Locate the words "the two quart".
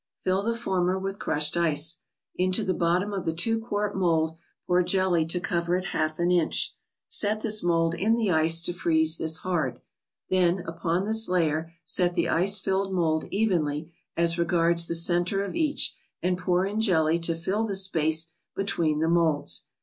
3.23-3.95